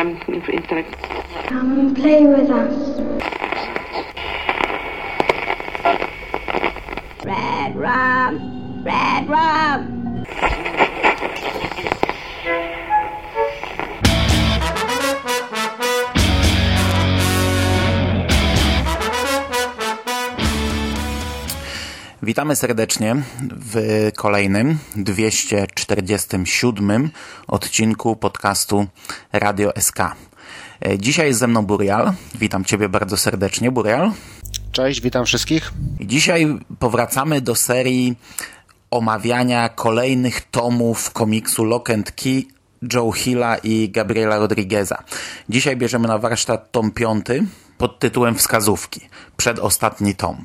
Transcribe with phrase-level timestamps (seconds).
[0.00, 0.94] um, intellect.
[1.48, 2.74] Come and play with us.
[7.24, 8.84] Red rum!
[8.84, 10.00] Red rum!
[22.22, 24.78] Witamy serdecznie w kolejnym
[25.96, 27.10] 247
[27.46, 28.86] odcinku podcastu
[29.32, 29.98] Radio SK.
[30.98, 32.12] Dzisiaj jest ze mną Burial.
[32.34, 34.12] Witam Ciebie bardzo serdecznie, Burial.
[34.72, 35.72] Cześć, witam wszystkich.
[36.00, 38.16] Dzisiaj powracamy do serii
[38.90, 42.44] omawiania kolejnych tomów komiksu Lock and Key
[42.92, 45.02] Joe Hilla i Gabriela Rodrigueza.
[45.48, 47.44] Dzisiaj bierzemy na warsztat tom piąty
[47.78, 49.00] pod tytułem Wskazówki,
[49.36, 50.44] przedostatni tom.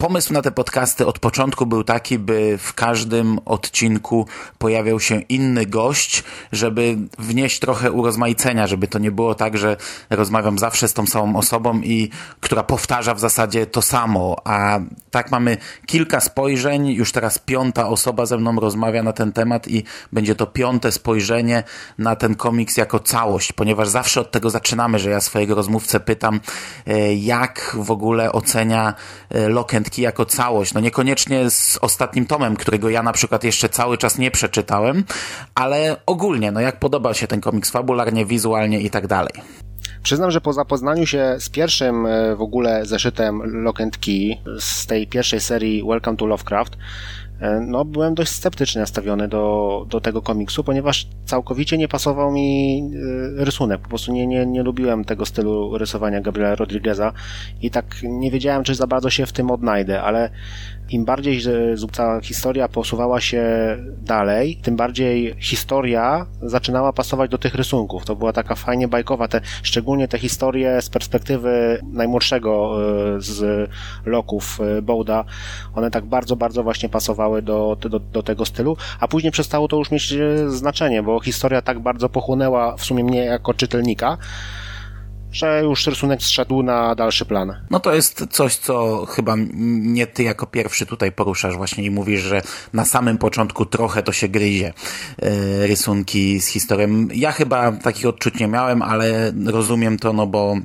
[0.00, 4.26] Pomysł na te podcasty od początku był taki, by w każdym odcinku
[4.58, 9.76] pojawiał się inny gość, żeby wnieść trochę urozmaicenia, żeby to nie było tak, że
[10.10, 14.78] rozmawiam zawsze z tą samą osobą i która powtarza w zasadzie to samo, a
[15.10, 19.84] tak mamy kilka spojrzeń, już teraz piąta osoba ze mną rozmawia na ten temat i
[20.12, 21.62] będzie to piąte spojrzenie
[21.98, 26.40] na ten komiks jako całość, ponieważ zawsze od tego zaczynamy, że ja swojego rozmówcę pytam,
[26.86, 28.94] e, jak w ogóle ocenia
[29.30, 30.74] e, Lock and Key jako całość.
[30.74, 35.04] No niekoniecznie z ostatnim tomem, którego ja na przykład jeszcze cały czas nie przeczytałem,
[35.54, 39.32] ale ogólnie, no jak podoba się ten komiks fabularnie, wizualnie i tak dalej.
[40.02, 44.86] Przyznam, że po zapoznaniu się z pierwszym e, w ogóle zeszytem Lock and Key z
[44.86, 46.76] tej pierwszej serii Welcome to Lovecraft,
[47.66, 52.80] no, byłem dość sceptycznie nastawiony do, do tego komiksu, ponieważ całkowicie nie pasował mi
[53.38, 53.80] e, rysunek.
[53.80, 57.12] Po prostu nie, nie, nie lubiłem tego stylu rysowania Gabriela Rodrigueza
[57.62, 60.30] i tak nie wiedziałem, czy za bardzo się w tym odnajdę, ale
[60.90, 61.40] im bardziej
[61.92, 63.42] ta historia posuwała się
[64.02, 68.04] dalej, tym bardziej historia zaczynała pasować do tych rysunków.
[68.04, 72.76] To była taka fajnie bajkowa, te, szczególnie te historie z perspektywy najmłodszego
[73.16, 73.70] e, z
[74.06, 75.24] loków e, Bouda,
[75.74, 79.76] one tak bardzo, bardzo właśnie pasowały do, do, do tego stylu, a później przestało to
[79.76, 84.18] już mieć e, znaczenie, bo historia tak bardzo pochłonęła w sumie mnie jako czytelnika,
[85.32, 87.54] że już rysunek zszedł na dalszy plan.
[87.70, 89.34] No to jest coś, co chyba
[89.80, 92.42] nie ty jako pierwszy tutaj poruszasz właśnie i mówisz, że
[92.72, 94.72] na samym początku trochę to się gryzie
[95.22, 97.08] yy, rysunki z historią.
[97.14, 100.56] Ja chyba takich odczuć nie miałem, ale rozumiem to, no bo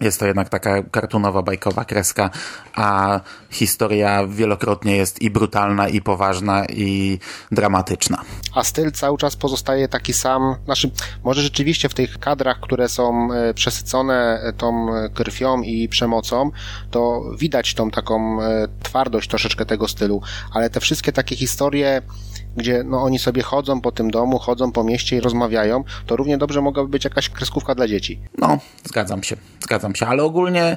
[0.00, 2.30] jest to jednak taka kartunowa, bajkowa kreska,
[2.74, 3.20] a
[3.50, 7.18] historia wielokrotnie jest i brutalna, i poważna, i
[7.52, 8.22] dramatyczna.
[8.54, 10.56] A styl cały czas pozostaje taki sam.
[10.64, 10.90] Znaczy,
[11.24, 16.50] może rzeczywiście w tych kadrach, które są e, przesycone e, tą krwią i przemocą,
[16.90, 22.02] to widać tą taką e, twardość troszeczkę tego stylu, ale te wszystkie takie historie
[22.56, 26.38] gdzie no, oni sobie chodzą po tym domu, chodzą po mieście i rozmawiają, to równie
[26.38, 28.20] dobrze mogłaby być jakaś kreskówka dla dzieci.
[28.38, 30.76] No, zgadzam się, zgadzam się, ale ogólnie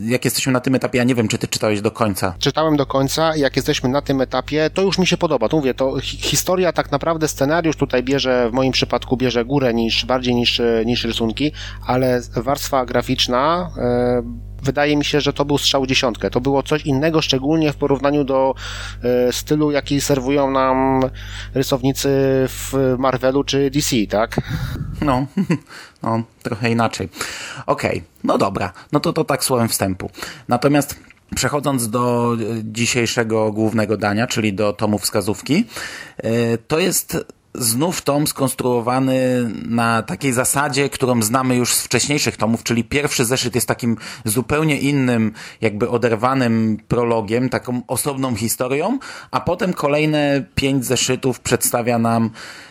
[0.00, 2.34] jak jesteśmy na tym etapie, ja nie wiem, czy ty czytałeś do końca.
[2.38, 5.48] Czytałem do końca jak jesteśmy na tym etapie, to już mi się podoba.
[5.48, 10.06] To mówię, to historia tak naprawdę, scenariusz tutaj bierze, w moim przypadku bierze górę niż,
[10.06, 11.52] bardziej niż, niż rysunki,
[11.86, 16.30] ale warstwa graficzna, yy, wydaje mi się, że to był strzał dziesiątkę.
[16.30, 18.54] To było coś innego, szczególnie w porównaniu do
[19.02, 21.00] e, stylu, jaki serwują nam
[21.54, 22.08] rysownicy
[22.48, 24.40] w Marvelu czy DC, tak?
[25.00, 25.26] No,
[26.02, 27.08] no trochę inaczej.
[27.66, 30.10] Okej, okay, no dobra, no to to tak słowem wstępu.
[30.48, 30.96] Natomiast
[31.34, 35.64] Przechodząc do dzisiejszego głównego dania, czyli do tomu wskazówki,
[36.16, 42.62] e, to jest znów tom skonstruowany na takiej zasadzie, którą znamy już z wcześniejszych tomów,
[42.62, 48.98] czyli pierwszy zeszyt jest takim zupełnie innym, jakby oderwanym prologiem, taką osobną historią,
[49.30, 52.30] a potem kolejne pięć zeszytów przedstawia nam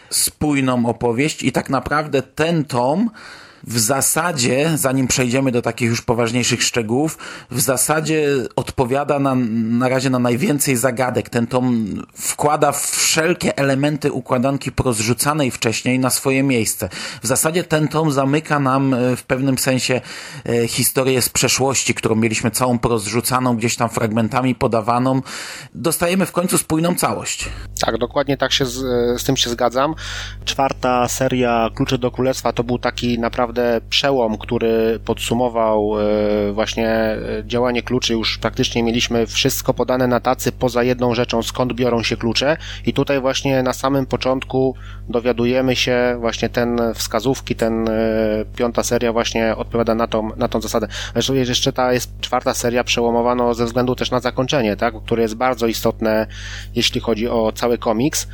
[0.09, 3.09] spójną opowieść i tak naprawdę ten tom
[3.63, 7.18] w zasadzie, zanim przejdziemy do takich już poważniejszych szczegółów,
[7.51, 9.35] w zasadzie odpowiada na,
[9.79, 11.29] na razie na najwięcej zagadek.
[11.29, 16.90] Ten tom wkłada wszelkie elementy układanki porozrzucanej wcześniej na swoje miejsce.
[17.22, 20.01] W zasadzie ten tom zamyka nam e, w pewnym sensie
[20.45, 25.21] e, historię z przeszłości, którą mieliśmy całą porozrzucaną, gdzieś tam fragmentami podawaną.
[25.75, 27.50] Dostajemy w końcu spójną całość.
[27.86, 29.95] Tak, dokładnie tak się z, e, z tym się zgadzam.
[30.45, 36.89] Czwarta seria Klucze do Królestwa to był taki naprawdę naprawdę przełom, który podsumował e, właśnie
[36.89, 38.13] e, działanie kluczy.
[38.13, 42.57] Już praktycznie mieliśmy wszystko podane na tacy, poza jedną rzeczą, skąd biorą się klucze.
[42.85, 44.75] I tutaj właśnie na samym początku
[45.09, 47.91] dowiadujemy się właśnie ten wskazówki, ten e,
[48.55, 50.88] piąta seria właśnie odpowiada na tą, na tą zasadę.
[51.13, 55.35] Zresztą jeszcze ta jest czwarta seria przełomowa ze względu też na zakończenie, tak, które jest
[55.35, 56.27] bardzo istotne,
[56.75, 58.27] jeśli chodzi o cały komiks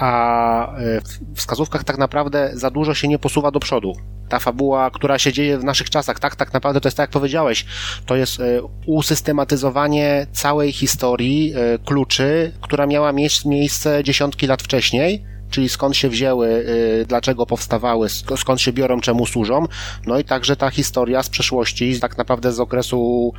[0.00, 1.00] a e,
[1.34, 3.92] w wskazówkach tak naprawdę za dużo się nie posuwa do przodu.
[4.28, 7.10] Ta fabuła, która się dzieje w naszych czasach, tak, tak naprawdę to jest tak, jak
[7.10, 7.66] powiedziałeś,
[8.06, 8.44] to jest e,
[8.86, 16.08] usystematyzowanie całej historii e, kluczy, która miała mieć miejsce dziesiątki lat wcześniej, czyli skąd się
[16.08, 19.66] wzięły, y, dlaczego powstawały, skąd się biorą, czemu służą.
[20.06, 23.32] No i także ta historia z przeszłości, tak naprawdę z okresu,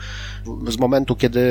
[0.67, 1.43] z momentu, kiedy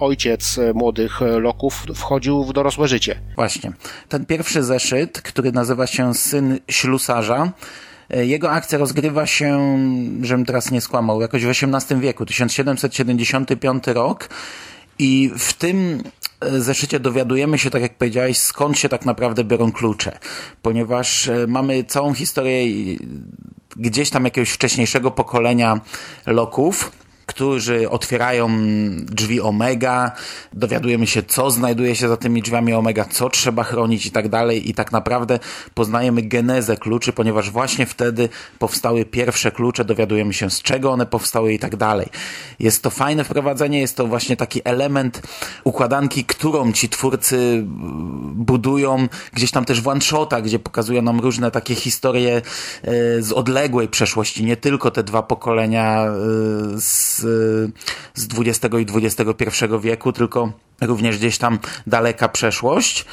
[0.00, 3.20] ojciec młodych loków wchodził w dorosłe życie.
[3.36, 3.72] Właśnie.
[4.08, 7.52] Ten pierwszy zeszyt, który nazywa się Syn Ślusarza,
[8.16, 9.78] y, jego akcja rozgrywa się,
[10.22, 14.28] żebym teraz nie skłamał, jakoś w XVIII wieku, 1775 rok.
[14.98, 16.02] I w tym
[16.40, 20.18] E, zeszycie dowiadujemy się, tak jak powiedziałeś, skąd się tak naprawdę biorą klucze,
[20.62, 22.66] ponieważ e, mamy całą historię
[23.76, 25.80] gdzieś tam jakiegoś wcześniejszego pokolenia
[26.26, 26.92] loków,
[27.36, 28.50] którzy otwierają
[28.96, 30.12] drzwi Omega,
[30.52, 34.70] dowiadujemy się, co znajduje się za tymi drzwiami Omega, co trzeba chronić i tak dalej.
[34.70, 35.38] I tak naprawdę
[35.74, 38.28] poznajemy genezę kluczy, ponieważ właśnie wtedy
[38.58, 42.06] powstały pierwsze klucze, dowiadujemy się, z czego one powstały i tak dalej.
[42.58, 45.22] Jest to fajne wprowadzenie, jest to właśnie taki element
[45.64, 47.62] układanki, którą ci twórcy
[48.34, 52.42] budują, gdzieś tam też w one-shota, gdzie pokazują nam różne takie historie e,
[53.22, 56.10] z odległej przeszłości, nie tylko te dwa pokolenia e,
[56.76, 57.25] z
[58.14, 63.04] z, XX i XXI wieku, tylko również gdzieś tam daleka przeszłość.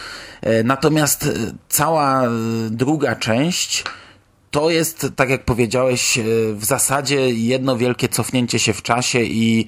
[0.41, 1.29] E, natomiast e,
[1.69, 2.29] cała e,
[2.69, 3.83] druga część
[4.53, 6.23] to jest, tak jak powiedziałeś, e,
[6.53, 9.65] w zasadzie jedno wielkie cofnięcie się w czasie i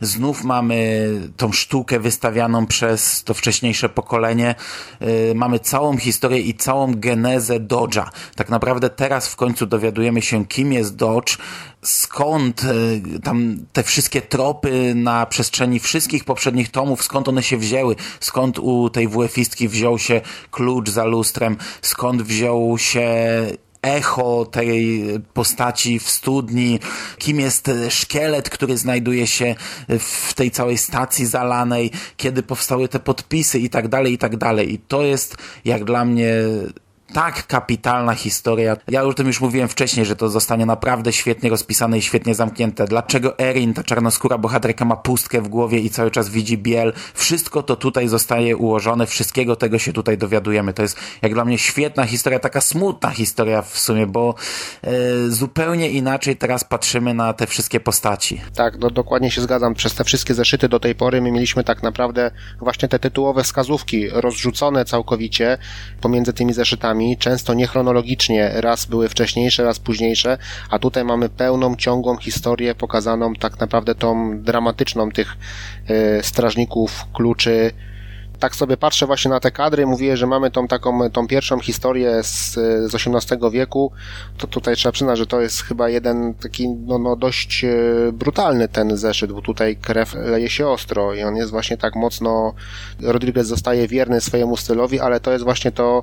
[0.00, 4.54] znów mamy tą sztukę wystawianą przez to wcześniejsze pokolenie.
[5.00, 8.04] E, mamy całą historię i całą genezę Dodge'a.
[8.36, 11.38] Tak naprawdę teraz w końcu dowiadujemy się, kim jest Dodge,
[11.82, 17.96] skąd e, tam te wszystkie tropy na przestrzeni wszystkich poprzednich tomów, skąd one się wzięły,
[18.20, 20.20] skąd u tej WF-istki wziął się
[20.50, 23.08] klucz za lustrem, skąd wziął się
[23.82, 25.04] echo tej
[25.34, 26.80] postaci w studni,
[27.18, 29.54] kim jest szkielet, który znajduje się
[29.98, 34.72] w tej całej stacji zalanej, kiedy powstały te podpisy i tak dalej, i tak dalej.
[34.72, 36.32] I to jest jak dla mnie
[37.12, 38.76] tak kapitalna historia.
[38.88, 42.86] Ja o tym już mówiłem wcześniej, że to zostanie naprawdę świetnie rozpisane i świetnie zamknięte.
[42.86, 46.92] Dlaczego Erin, ta czarnoskóra bohaterka, ma pustkę w głowie i cały czas widzi biel.
[47.14, 50.72] Wszystko to tutaj zostaje ułożone, wszystkiego tego się tutaj dowiadujemy.
[50.72, 54.34] To jest jak dla mnie świetna historia, taka smutna historia w sumie, bo
[54.82, 54.90] e,
[55.28, 58.40] zupełnie inaczej teraz patrzymy na te wszystkie postaci.
[58.54, 59.74] Tak, no, dokładnie się zgadzam.
[59.74, 64.08] Przez te wszystkie zeszyty do tej pory my mieliśmy tak naprawdę właśnie te tytułowe wskazówki
[64.08, 65.58] rozrzucone całkowicie
[66.00, 70.38] pomiędzy tymi zeszytami często niechronologicznie, raz były wcześniejsze, raz późniejsze,
[70.70, 75.36] a tutaj mamy pełną, ciągłą historię pokazaną tak naprawdę tą dramatyczną tych
[75.90, 77.72] y, strażników kluczy,
[78.38, 82.22] tak sobie patrzę właśnie na te kadry, mówię, że mamy tą taką, tą pierwszą historię
[82.22, 82.54] z,
[82.90, 83.92] z XVIII wieku,
[84.38, 87.68] to tutaj trzeba przyznać, że to jest chyba jeden taki, no, no dość e,
[88.12, 92.54] brutalny ten zeszyt, bo tutaj krew leje się ostro i on jest właśnie tak mocno,
[93.00, 96.02] Rodriguez zostaje wierny swojemu stylowi, ale to jest właśnie to,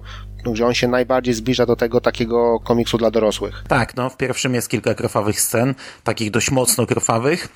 [0.54, 3.64] gdzie on się najbardziej zbliża do tego takiego komiksu dla dorosłych.
[3.68, 7.50] Tak, no w pierwszym jest kilka krwawych scen, takich dość mocno krwawych,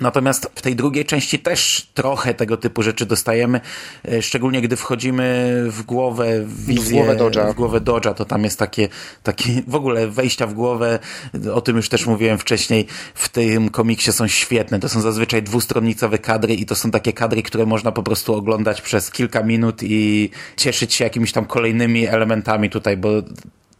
[0.00, 3.60] Natomiast w tej drugiej części też trochę tego typu rzeczy dostajemy,
[4.08, 7.52] e, szczególnie gdy wchodzimy w głowę, w wizję, w głowę Dodge'a.
[7.52, 8.88] W głowę Dodge'a, to tam jest takie,
[9.22, 10.98] takie w ogóle wejścia w głowę,
[11.52, 14.80] o tym już też mówiłem wcześniej, w tym komiksie są świetne.
[14.80, 18.82] To są zazwyczaj dwustronnicowe kadry i to są takie kadry, które można po prostu oglądać
[18.82, 23.08] przez kilka minut i cieszyć się jakimiś tam kolejnymi elementami tutaj, bo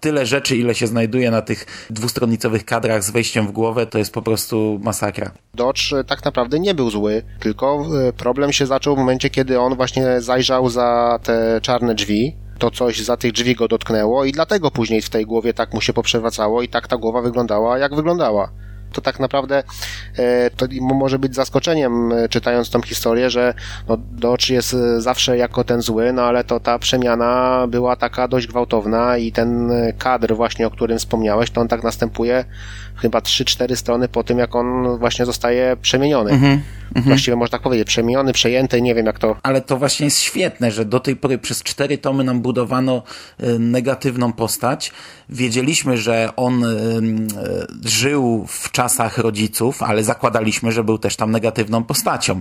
[0.05, 4.13] tyle rzeczy, ile się znajduje na tych dwustronnicowych kadrach z wejściem w głowę, to jest
[4.13, 5.31] po prostu masakra.
[5.55, 9.61] Dodge e, tak naprawdę nie był zły, tylko e, problem się zaczął w momencie, kiedy
[9.61, 14.33] on właśnie zajrzał za te czarne drzwi, to coś za tych drzwi go dotknęło i
[14.33, 17.95] dlatego później w tej głowie tak mu się poprzewracało i tak ta głowa wyglądała, jak
[17.95, 18.51] wyglądała
[18.95, 19.63] to tak naprawdę
[20.17, 23.55] e, to może być zaskoczeniem e, czytając tą historię, że
[23.89, 28.29] no, Dodge jest e, zawsze jako ten zły, no ale to ta przemiana była taka
[28.29, 32.45] dość gwałtowna i ten kadr właśnie, o którym wspomniałeś, to on tak następuje
[32.97, 36.31] chyba 3-4 strony po tym, jak on właśnie zostaje przemieniony.
[36.31, 36.61] Mm -hmm,
[37.03, 39.37] Właściwie można tak powiedzieć, przemieniony, przejęty, nie wiem jak to...
[39.43, 43.03] Ale to właśnie jest świetne, że do tej pory przez cztery tomy nam budowano
[43.43, 44.93] y, negatywną postać.
[45.29, 51.31] Wiedzieliśmy, że on y, y, żył w czasach rodziców, ale zakładaliśmy, że był też tam
[51.31, 52.41] negatywną postacią.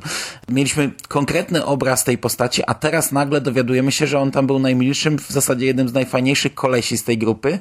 [0.50, 5.18] Mieliśmy konkretny obraz tej postaci, a teraz nagle dowiadujemy się, że on tam był najmilszym,
[5.18, 7.60] w zasadzie jednym z najfajniejszych kolesi z tej grupy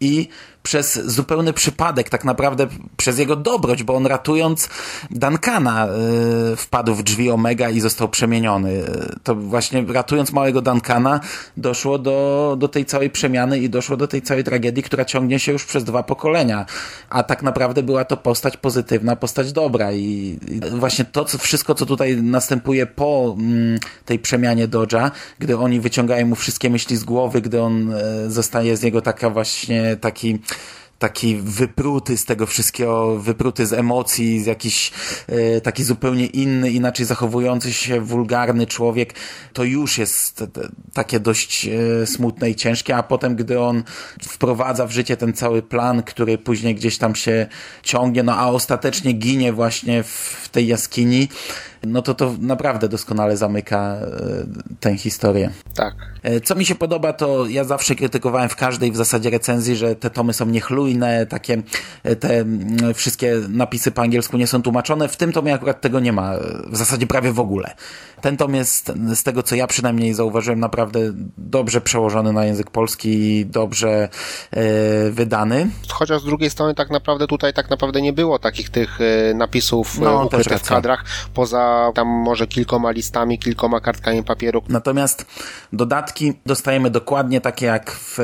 [0.00, 0.28] i
[0.64, 2.66] przez zupełny przypadek, tak naprawdę
[2.96, 4.68] przez jego dobroć, bo on ratując
[5.10, 5.86] Duncana
[6.50, 8.84] yy, wpadł w drzwi Omega i został przemieniony.
[9.22, 11.20] To właśnie ratując małego Duncana
[11.56, 15.52] doszło do, do tej całej przemiany i doszło do tej całej tragedii, która ciągnie się
[15.52, 16.66] już przez dwa pokolenia.
[17.10, 21.74] A tak naprawdę była to postać pozytywna, postać dobra i, i właśnie to co, wszystko,
[21.74, 27.04] co tutaj następuje po mm, tej przemianie Dodge'a, gdy oni wyciągają mu wszystkie myśli z
[27.04, 30.38] głowy, gdy on e, zostaje z niego taka właśnie taki
[30.98, 34.92] taki wypruty z tego wszystkiego, wypruty z emocji, z jakiś
[35.26, 39.14] e, taki zupełnie inny, inaczej zachowujący się, wulgarny człowiek,
[39.52, 40.44] to już jest
[40.92, 43.82] takie dość e, smutne i ciężkie, a potem, gdy on
[44.22, 47.46] wprowadza w życie ten cały plan, który później gdzieś tam się
[47.82, 50.08] ciągnie, no a ostatecznie ginie właśnie w,
[50.44, 51.28] w tej jaskini,
[51.86, 54.00] no to to naprawdę doskonale zamyka e,
[54.80, 55.50] tę historię.
[55.74, 55.94] Tak.
[56.22, 59.96] E, Co mi się podoba, to ja zawsze krytykowałem w każdej w zasadzie recenzji, że
[59.96, 61.62] te tomy są niechlujne, takie
[62.02, 62.44] e, te
[62.94, 65.08] wszystkie napisy po angielsku nie są tłumaczone.
[65.08, 66.32] W tym tomie akurat tego nie ma,
[66.66, 67.74] w zasadzie prawie w ogóle.
[68.20, 71.00] Ten tom jest, z tego co ja przynajmniej zauważyłem, naprawdę
[71.38, 74.08] dobrze przełożony na język polski i dobrze
[75.10, 75.70] wydany.
[75.88, 78.98] Chociaż z drugiej strony tak naprawdę tutaj tak naprawdę nie było takich tych
[79.34, 84.62] napisów No, ukrytych w kadrach, poza tam może kilkoma listami, kilkoma kartkami papieru.
[84.68, 85.26] Natomiast
[85.72, 88.18] dodatki dostajemy dokładnie takie jak w,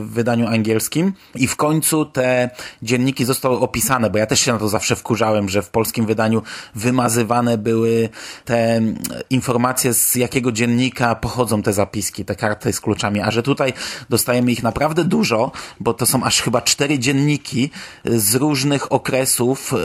[0.00, 2.50] wydaniu angielskim i w końcu te
[2.82, 6.42] dzienniki zostały opisane, bo ja też się na to zawsze wkurzałem, że w polskim wydaniu
[6.74, 8.08] wymazywane były
[8.44, 8.82] te
[9.30, 13.72] informacje z jakiego dziennika pochodzą te zapiski, te karty z kluczami, a że tutaj
[14.08, 17.70] dostajemy ich naprawdę dużo, bo to są aż chyba cztery dzienniki
[18.04, 19.76] z różnych okresów, e,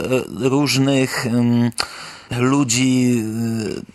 [0.48, 1.70] różnych mm,
[2.38, 3.22] ludzi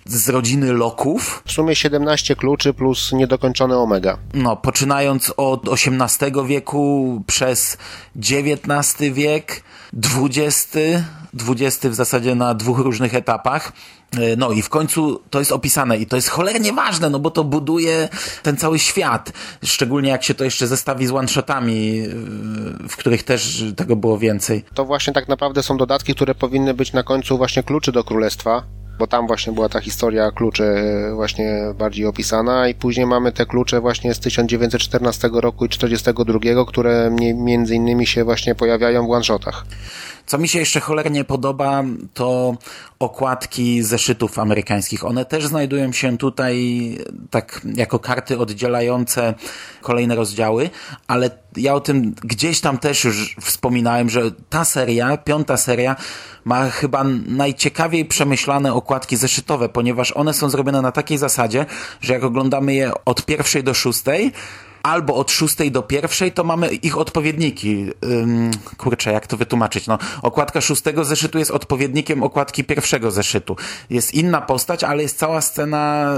[0.06, 4.18] y, z rodziny Loków, W sumie 17 kluczy plus niedokończony Omega.
[4.34, 7.78] no, poczynając od XVIII wieku przez
[8.16, 9.64] XIX wiek,
[10.22, 10.78] XX,
[11.50, 13.72] XX w zasadzie na dwóch różnych etapach.
[14.18, 17.32] E, No i w końcu to jest opisane i to jest cholernie ważne, no bo
[17.32, 18.10] to buduje
[18.44, 19.32] ten cały świat.
[19.64, 22.00] Szczególnie jak się to jeszcze zestawi z one-shotami,
[22.86, 24.66] y, w których też tego było więcej.
[24.74, 28.64] To właśnie tak naprawdę są dodatki, które powinny być na końcu właśnie kluczy do królestwa.
[29.00, 33.46] Bo tam właśnie była ta historia kluczy e, właśnie bardziej opisana i później mamy te
[33.46, 39.66] klucze właśnie z 1914 roku i 1942, które między innymi się właśnie pojawiają w one-shotach.
[40.28, 42.58] Co mi się jeszcze cholernie podoba, to
[43.00, 45.06] okładki zeszytów amerykańskich.
[45.06, 46.98] One też znajdują się tutaj
[47.30, 49.34] tak jako karty oddzielające
[49.82, 50.70] kolejne rozdziały,
[51.08, 55.96] ale ja o tym gdzieś tam też już wspominałem, że ta seria, piąta seria,
[56.46, 61.66] ma chyba najciekawiej przemyślane okładki zeszytowe, ponieważ one są zrobione na takiej zasadzie,
[62.02, 64.32] że jak oglądamy je od pierwszej do szóstej,
[64.88, 67.88] albo od szóstej do pierwszej, to mamy ich odpowiedniki.
[68.04, 69.88] Ym, kurczę, jak to wytłumaczyć?
[69.88, 73.56] No, okładka szóstego zeszytu jest odpowiednikiem okładki pierwszego zeszytu.
[73.90, 76.14] Jest inna postać, ale jest cała scena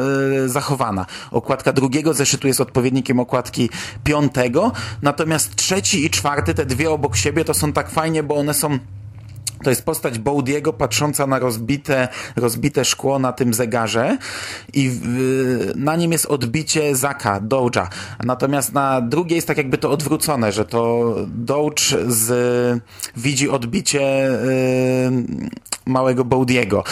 [0.45, 1.05] y, zachowana.
[1.31, 3.69] Okładka drugiego zeszytu jest odpowiednikiem okładki
[4.03, 4.71] piątego,
[5.01, 8.79] natomiast trzeci i czwarty, te dwie obok siebie, to są tak fajnie, bo one są
[9.63, 14.17] to jest postać Boudiego patrząca na rozbite, rozbite szkło na tym zegarze
[14.73, 15.01] i w,
[15.75, 17.87] na nim jest odbicie Zaka, Doge'a.
[18.23, 22.29] Natomiast na drugiej jest tak jakby to odwrócone, że to Doge z,
[23.17, 25.11] widzi odbicie y,
[25.85, 26.83] małego Boudiego.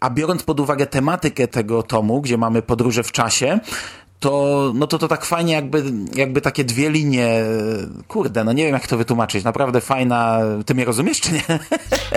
[0.00, 3.60] A biorąc pod uwagę tematykę tego tomu, gdzie mamy podróże w czasie,
[4.20, 5.82] to, no to to tak fajnie jakby,
[6.14, 7.44] jakby takie dwie linie,
[8.08, 11.42] kurde, no nie wiem jak to wytłumaczyć, naprawdę fajna, ty mnie rozumiesz czy nie?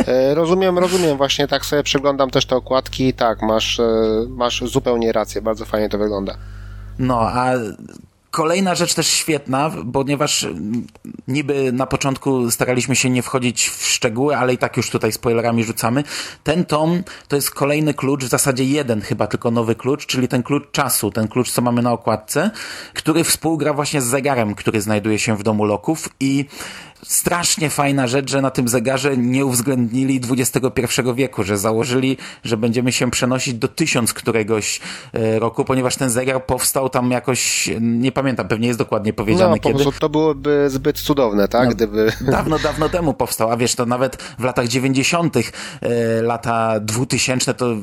[0.08, 3.86] E, rozumiem, rozumiem, właśnie tak sobie przeglądam też te okładki i tak, masz, e,
[4.30, 6.38] masz zupełnie rację, bardzo fajnie to wygląda.
[7.00, 7.54] No, a
[8.34, 10.88] kolejna rzecz też świetna, ponieważ mm,
[11.28, 15.64] niby na początku staraliśmy się nie wchodzić w szczegóły, ale i tak już tutaj spoilerami
[15.64, 16.04] rzucamy.
[16.44, 20.44] Ten tom to jest kolejny klucz, w zasadzie jeden chyba tylko nowy klucz, czyli ten
[20.44, 22.52] klucz czasu, ten klucz, co mamy na okładce,
[22.94, 26.46] który współgra właśnie z zegarem, który znajduje się w domu Loków i
[27.06, 32.92] strasznie fajna rzecz, że na tym zegarze nie uwzględnili XXI wieku, że założyli, że będziemy
[32.92, 34.80] się przenosić do tysiąc któregoś
[35.14, 39.58] e, roku, ponieważ ten zegar powstał tam jakoś, nie pamiętam, pewnie jest dokładnie powiedziane No,
[39.58, 40.00] po kiedy.
[40.00, 41.70] to byłoby zbyt cudowne, tak?
[41.70, 41.76] No.
[41.76, 42.12] Gdyby...
[42.22, 47.72] Dawno, dawno temu powstał, a wiesz, to nawet w latach 90., e, lata 2000 to
[47.72, 47.78] e,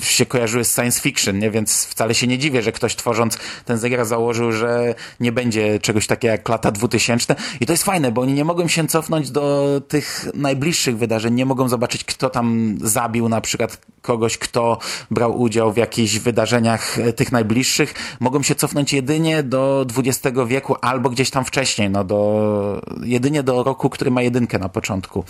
[0.00, 1.50] się kojarzyły z science fiction, nie?
[1.50, 6.06] więc wcale się nie dziwię, że ktoś tworząc ten zegar założył, że nie będzie czegoś
[6.06, 9.30] takiego jak lata 2000 i to jest fajne, bo oni nie mogą mogą się cofnąć
[9.30, 14.78] do tych najbliższych wydarzeń, nie mogą zobaczyć, kto tam zabił na przykład kogoś, kto
[15.10, 17.94] brał udział w jakichś wydarzeniach e, tych najbliższych.
[18.20, 23.62] Mogą się cofnąć jedynie do XX wieku albo gdzieś tam wcześniej, no do, jedynie do
[23.62, 25.24] roku, który ma jedynkę na początku.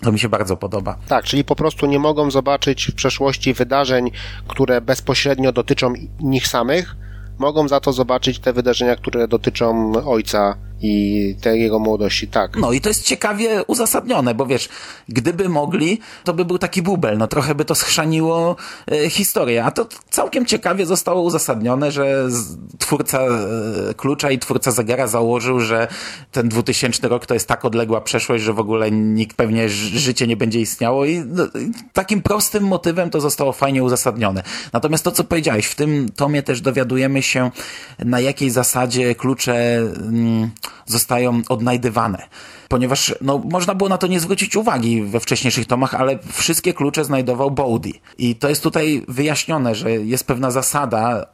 [0.00, 0.96] To mi się bardzo podoba.
[1.08, 4.10] Tak, czyli po prostu nie mogą zobaczyć w przeszłości wydarzeń,
[4.48, 6.96] które bezpośrednio dotyczą nich samych,
[7.38, 12.56] mogą za to zobaczyć te wydarzenia, które dotyczą ojca i tej jego młodości, tak.
[12.56, 14.68] No i to jest ciekawie uzasadnione, bo wiesz,
[15.08, 18.56] gdyby mogli, to by był taki bubel, no trochę by to schrzaniło
[18.92, 22.28] e, historię, a to całkiem ciekawie zostało uzasadnione, że
[22.78, 25.88] twórca e, klucza i twórca zegara założył, że
[26.32, 30.36] ten 2000 rok to jest tak odległa przeszłość, że w ogóle nikt pewnie życie nie
[30.36, 31.46] będzie istniało i no,
[31.92, 34.42] takim prostym motywem to zostało fajnie uzasadnione.
[34.72, 37.50] Natomiast to, co powiedziałeś, w tym tomie też dowiadujemy się,
[37.98, 40.50] na jakiej zasadzie klucze mm,
[40.86, 42.28] zostają odnajdywane
[42.70, 47.04] ponieważ no, można było na to nie zwrócić uwagi we wcześniejszych tomach, ale wszystkie klucze
[47.04, 47.92] znajdował Bowdy.
[48.18, 51.26] I to jest tutaj wyjaśnione, że jest pewna zasada,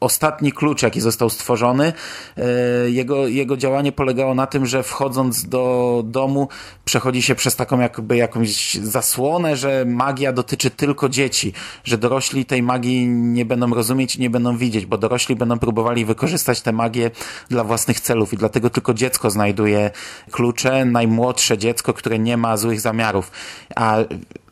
[0.00, 1.92] ostatni klucz, jaki został stworzony,
[2.36, 2.42] e,
[2.90, 6.48] jego, jego działanie polegało na tym, że wchodząc do domu
[6.84, 11.52] przechodzi się przez taką jakby jakąś zasłonę, że magia dotyczy tylko dzieci,
[11.84, 16.04] że dorośli tej magii nie będą rozumieć i nie będą widzieć, bo dorośli będą próbowali
[16.04, 17.10] wykorzystać tę magię
[17.48, 19.90] dla własnych celów i dlatego tylko dziecko znajduje
[20.30, 23.30] klucze, najmłodsze dziecko, które nie ma złych zamiarów.
[23.76, 23.96] A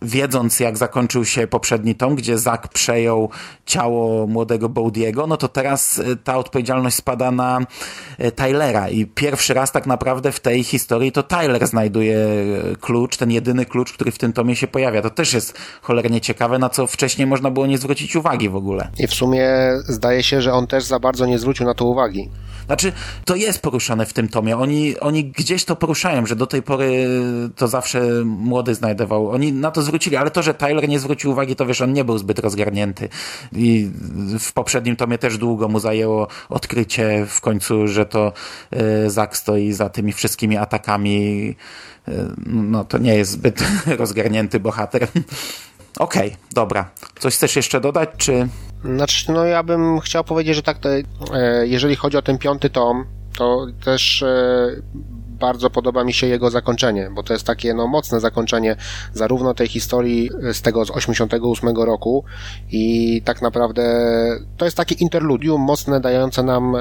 [0.02, 3.30] wiedząc jak zakończył się poprzedni tom, gdzie Zack przejął
[3.66, 7.60] ciało młodego Bowdiego, no to teraz e, ta odpowiedzialność spada na
[8.18, 13.16] e, Tylera i pierwszy raz tak naprawdę w tej historii to Tyler znajduje e, klucz,
[13.16, 15.02] ten jedyny klucz, który w tym tomie się pojawia.
[15.02, 18.88] To też jest cholernie ciekawe, na co wcześniej można było nie zwrócić uwagi w ogóle.
[18.98, 19.48] I w sumie
[19.84, 22.30] zdaje się, że on też za bardzo nie zwrócił na to uwagi.
[22.66, 22.92] Znaczy,
[23.24, 24.56] to jest poruszane w tym tomie.
[24.56, 27.08] Oni, oni gdzieś to poruszają, że do tej pory
[27.56, 29.30] to zawsze młody znajdował.
[29.30, 32.04] Oni na to zwrócili, ale to, że Tyler nie zwrócił uwagi, to wiesz, on nie
[32.04, 33.08] był zbyt rozgarnięty.
[33.52, 33.90] I
[34.38, 38.32] w poprzednim tomie też długo mu zajęło odkrycie w końcu, że to
[39.06, 41.48] y, Zack stoi za tymi wszystkimi atakami.
[42.08, 42.12] Y,
[42.46, 43.64] no to nie jest zbyt
[44.02, 45.02] rozgarnięty bohater.
[45.98, 46.90] Okej, okay, dobra.
[47.18, 48.48] Coś chcesz jeszcze dodać, czy...
[48.84, 51.02] Znaczy, no ja bym chciał powiedzieć, że tak, to, e,
[51.64, 53.04] jeżeli chodzi o ten piąty tom,
[53.36, 54.66] to też e,
[55.42, 58.76] bardzo podoba mi się jego zakończenie, bo to jest takie no, mocne zakończenie
[59.14, 62.24] zarówno tej historii z tego z 88 roku
[62.70, 63.82] i tak naprawdę
[64.56, 66.80] to jest takie interludium mocne, dające nam e,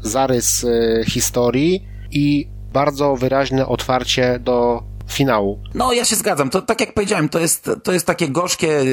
[0.00, 5.58] zarys e, historii i bardzo wyraźne otwarcie do finału.
[5.74, 6.50] No, ja się zgadzam.
[6.50, 8.84] To tak jak powiedziałem, to jest, to jest takie gorzkie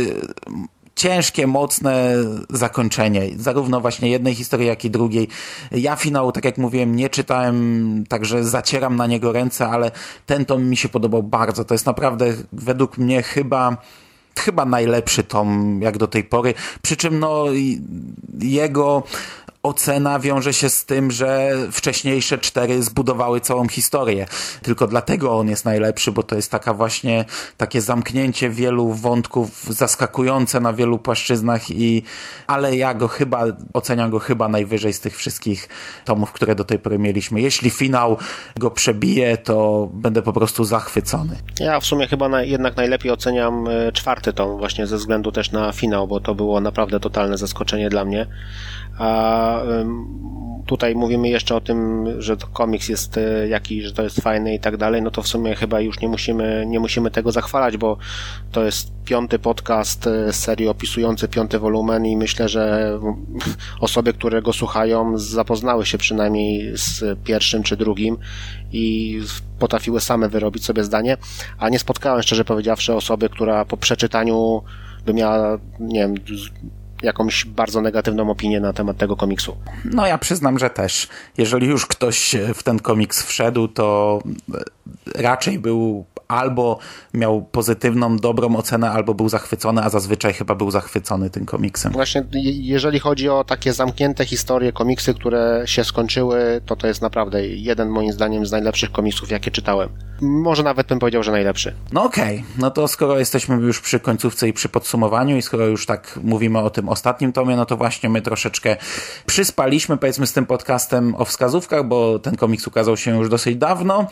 [0.96, 2.16] ciężkie, mocne
[2.50, 5.28] zakończenie, zarówno właśnie jednej historii, jak i drugiej.
[5.72, 9.92] Ja finału, tak jak mówiłem, nie czytałem, także zacieram na niego ręce, ale
[10.26, 11.66] ten tom mi się podobał bardzo.
[11.66, 13.78] To jest naprawdę według mnie chyba
[14.40, 16.54] chyba najlepszy tom jak do tej pory.
[16.82, 17.46] Przy czym no
[18.40, 19.04] jego
[19.66, 24.26] ocena wiąże się z tym, że wcześniejsze cztery zbudowały całą historię.
[24.62, 27.26] Tylko dlatego on jest najlepszy, bo to jest taka właśnie
[27.58, 32.04] takie zamknięcie wielu wątków, zaskakujące na wielu płaszczyznach i
[32.48, 35.70] ale ja go chyba, oceniam go chyba najwyżej z tych wszystkich
[36.06, 37.42] tomów, które do tej pory mieliśmy.
[37.42, 38.18] Jeśli finał
[38.58, 41.36] go przebije, to będę po prostu zachwycony.
[41.60, 45.52] Ja w sumie chyba na, jednak najlepiej oceniam e, czwarty tom, właśnie ze względu też
[45.52, 48.28] na finał, bo to było naprawdę totalne zaskoczenie dla mnie
[48.98, 49.62] a
[50.66, 54.60] tutaj mówimy jeszcze o tym, że komiks jest e, jakiś, że to jest fajny i
[54.60, 57.98] tak dalej, no to w sumie chyba już nie musimy, nie musimy tego zachwalać, bo
[58.52, 62.94] to jest piąty podcast e, z serii opisujący piąty wolumen i myślę, że
[63.80, 68.18] osoby, które go słuchają zapoznały się przynajmniej z pierwszym czy drugim
[68.72, 69.20] i
[69.60, 71.18] potrafiły same wyrobić sobie zdanie,
[71.58, 74.62] a nie spotkałem szczerze powiedziawszy osoby, która po przeczytaniu
[75.06, 76.16] by miała, nie wiem,
[77.02, 79.58] jakąś bardzo negatywną opinię na temat tego komiksu.
[79.86, 81.08] No ja przyznam, że też.
[81.38, 84.20] Jeżeli już ktoś w ten komiks wszedł, to
[85.16, 86.80] raczej był albo
[87.14, 91.92] miał pozytywną, dobrą ocenę, albo był zachwycony, a zazwyczaj chyba był zachwycony tym komiksem.
[91.92, 97.48] Właśnie, jeżeli chodzi o takie zamknięte historie, komiksy, które się skończyły, to to jest naprawdę
[97.48, 99.90] jeden moim zdaniem z najlepszych komiksów, jakie czytałem.
[100.22, 101.74] Może nawet bym powiedział, że najlepszy.
[101.92, 102.50] No okej, okay.
[102.58, 106.60] no to skoro jesteśmy już przy końcówce i przy podsumowaniu i skoro już tak mówimy
[106.60, 108.78] o tym ostatnim tomie, no to właśnie my troszeczkę
[109.26, 114.08] przyspaliśmy powiedzmy z tym podcastem o wskazówkach, bo ten komiks ukazał się już dosyć dawno.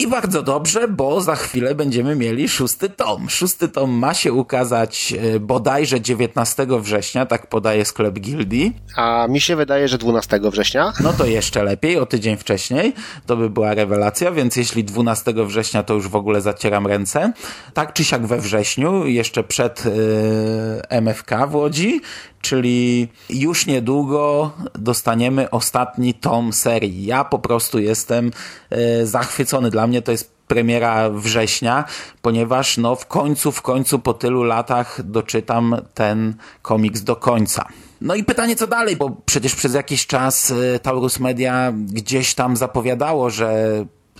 [0.00, 3.28] I bardzo dobrze, bo za chwilę będziemy mieli szósty tom.
[3.28, 8.76] Szósty tom ma się ukazać e, bodajże 19 września, tak podaje sklep Gildii.
[8.96, 10.92] A mi się wydaje, że 12 września.
[11.00, 12.92] No to jeszcze lepiej, o tydzień wcześniej.
[13.26, 17.32] To by była rewelacja, więc jeśli 12 września, to już w ogóle zacieram ręce.
[17.74, 22.00] Tak czy siak we wrześniu, jeszcze przed yy, MFK w Łodzi,
[22.40, 27.06] czyli już niedługo dostaniemy ostatni tom serii.
[27.06, 28.30] Ja po prostu jestem
[28.70, 29.70] yy, zachwycony.
[29.70, 31.84] Dla mnie to jest premiera września,
[32.22, 37.68] ponieważ no w końcu, w końcu po tylu latach doczytam ten komiks do końca.
[38.00, 43.30] No i pytanie co dalej, bo przecież przez jakiś czas Taurus Media gdzieś tam zapowiadało,
[43.30, 43.64] że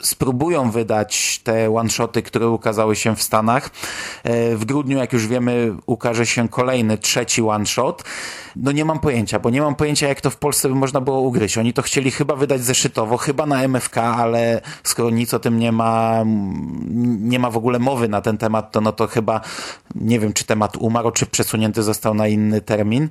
[0.03, 3.71] spróbują wydać te one-shoty, które ukazały się w Stanach.
[4.55, 8.05] W grudniu, jak już wiemy, ukaże się kolejny, trzeci one-shot.
[8.57, 11.21] No nie mam pojęcia, bo nie mam pojęcia, jak to w Polsce by można było
[11.21, 11.59] ugryźć.
[11.59, 15.73] Oni to chcieli chyba wydać zeszytowo, chyba na MFK, ale skoro nic o tym nie
[15.73, 16.23] ma,
[17.21, 19.41] nie ma w ogóle mowy na ten temat, to no to chyba
[19.94, 23.09] nie wiem, czy temat umarł, czy przesunięty został na inny termin.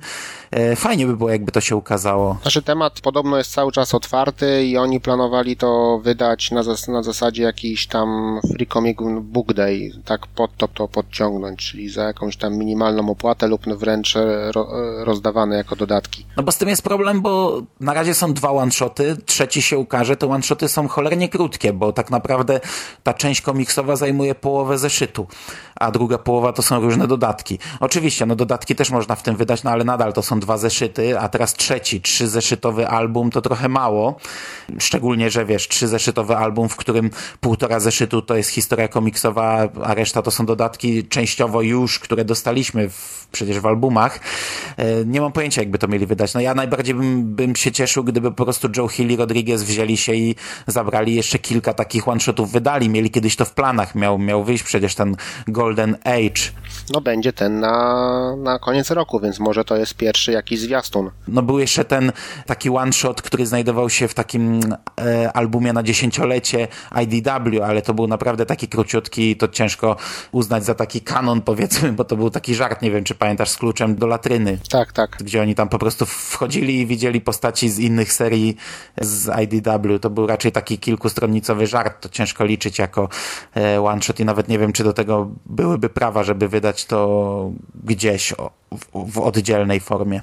[0.76, 2.38] Fajnie by było, jakby to się ukazało.
[2.42, 7.02] Znaczy temat podobno jest cały czas otwarty i oni planowali to wydać na, zas na
[7.02, 12.36] zasadzie jakiś tam Free Comic Book Day, tak pod to, to podciągnąć, czyli za jakąś
[12.36, 14.14] tam minimalną opłatę lub wręcz
[14.52, 14.68] ro
[15.04, 16.26] rozdawane jako dodatki.
[16.36, 20.16] No bo z tym jest problem, bo na razie są dwa one-shoty, trzeci się ukaże,
[20.16, 22.60] te one-shoty są cholernie krótkie, bo tak naprawdę
[23.02, 25.26] ta część komiksowa zajmuje połowę zeszytu,
[25.80, 27.58] a druga połowa to są różne dodatki.
[27.80, 31.18] Oczywiście, no dodatki też można w tym wydać, no ale nadal to są dwa zeszyty,
[31.18, 34.16] a teraz trzeci, trzy zeszytowy album to trochę mało,
[34.78, 39.94] szczególnie, że wiesz, trzy zeszytowy album, w którym półtora zeszytu to jest historia komiksowa, a
[39.94, 44.20] reszta to są dodatki częściowo już, które dostaliśmy w, przecież w albumach.
[45.06, 46.34] Nie mam pojęcia, jakby to mieli wydać.
[46.34, 49.96] No ja najbardziej bym, bym się cieszył, gdyby po prostu Joe Hill i Rodriguez wzięli
[49.96, 50.34] się i
[50.66, 52.88] zabrali jeszcze kilka takich one-shotów, wydali.
[52.88, 53.94] Mieli kiedyś to w planach.
[53.94, 55.16] Miał, miał wyjść przecież ten
[55.48, 56.59] Golden Age.
[56.90, 61.10] No będzie ten na, na koniec roku, więc może to jest pierwszy jakiś zwiastun.
[61.28, 62.12] No był jeszcze ten
[62.46, 64.60] taki one-shot, który znajdował się w takim
[65.00, 66.68] e, albumie na dziesięciolecie
[67.02, 69.96] IDW, ale to był naprawdę taki króciutki, to ciężko
[70.32, 73.56] uznać za taki kanon powiedzmy, bo to był taki żart, nie wiem czy pamiętasz, z
[73.56, 74.58] kluczem do latryny.
[74.70, 75.16] Tak, tak.
[75.20, 78.56] Gdzie oni tam po prostu wchodzili i widzieli postaci z innych serii
[79.00, 79.98] z IDW.
[79.98, 83.08] To był raczej taki kilkustronicowy żart, to ciężko liczyć jako
[83.56, 87.50] e, one shot i nawet nie wiem, czy do tego byłyby prawa, żeby wydać to
[87.84, 88.34] gdzieś
[88.70, 90.20] w, w oddzielnej formie.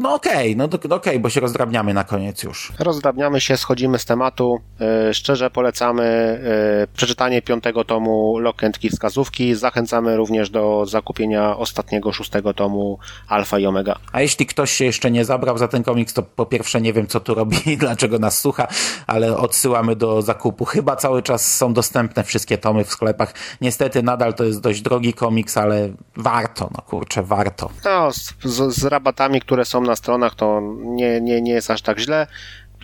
[0.00, 2.72] No okej, okay, no okej, okay, bo się rozdrabniamy na koniec już.
[2.78, 4.60] Rozdrabniamy się, schodzimy z tematu.
[5.06, 6.40] Yy, szczerze polecamy
[6.80, 9.54] yy, przeczytanie piątego tomu Lokentki wskazówki.
[9.54, 13.96] Zachęcamy również do zakupienia ostatniego szóstego tomu Alfa i Omega.
[14.12, 17.06] A jeśli ktoś się jeszcze nie zabrał za ten komiks, to po pierwsze nie wiem,
[17.06, 18.68] co tu robi i dlaczego nas słucha,
[19.06, 20.64] ale odsyłamy do zakupu.
[20.64, 23.34] Chyba cały czas są dostępne wszystkie tomy w sklepach.
[23.60, 27.70] Niestety nadal to jest dość drogi komiks, ale warto, no kurczę, warto.
[27.84, 31.82] No, z, z, z rabatami, które są na stronach, to nie, nie, nie jest aż
[31.82, 32.26] tak źle.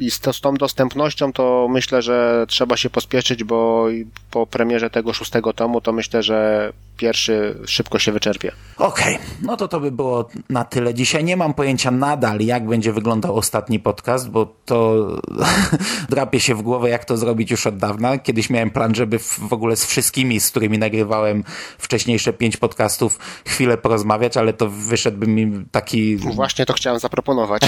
[0.01, 3.87] I z, to, z tą dostępnością to myślę, że trzeba się pospieszyć, bo
[4.31, 8.53] po premierze tego szóstego tomu to myślę, że pierwszy szybko się wyczerpie.
[8.79, 9.27] Okej, okay.
[9.43, 11.25] no to to by było na tyle dzisiaj.
[11.25, 15.07] Nie mam pojęcia nadal, jak będzie wyglądał ostatni podcast, bo to
[16.11, 18.19] drapie się w głowę, jak to zrobić już od dawna.
[18.19, 21.45] Kiedyś miałem plan, żeby w ogóle z wszystkimi, z którymi nagrywałem
[21.79, 26.17] wcześniejsze pięć podcastów, chwilę porozmawiać, ale to wyszedłby mi taki...
[26.17, 27.63] Właśnie to chciałem zaproponować.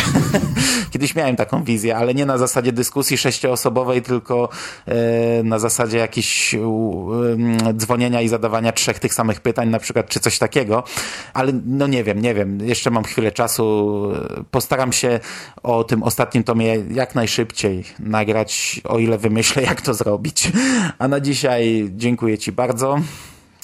[0.92, 4.48] Kiedyś miałem taką wizję, ale nie na zasadzie dyskusji sześcioosobowej, tylko
[4.86, 6.56] e, na zasadzie jakichś
[7.76, 10.84] dzwonienia i zadawania trzech tych samych pytań, na przykład, czy coś takiego,
[11.34, 13.64] ale no nie wiem, nie wiem, jeszcze mam chwilę czasu,
[14.50, 15.20] postaram się
[15.62, 20.52] o tym ostatnim tomie jak najszybciej nagrać, o ile wymyślę, jak to zrobić.
[20.98, 22.98] A na dzisiaj dziękuję Ci bardzo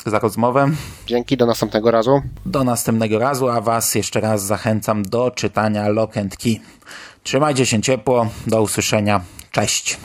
[0.06, 0.70] za rozmowę.
[1.06, 2.22] Dzięki, do następnego razu.
[2.46, 6.60] Do następnego razu, a Was jeszcze raz zachęcam do czytania Lock and Key.
[7.22, 9.98] Trzymajcie się ciepło, do usłyszenia, cześć.